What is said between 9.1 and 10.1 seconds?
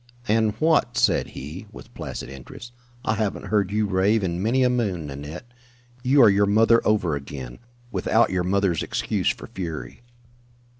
for fury."